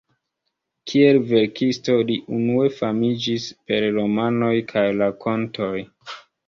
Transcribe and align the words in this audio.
Kiel 0.91 1.19
verkisto 1.31 1.99
li 2.09 2.17
unue 2.39 2.73
famiĝis 2.81 3.47
per 3.69 3.89
romanoj 4.01 4.53
kaj 4.75 4.89
rakontoj. 5.01 5.75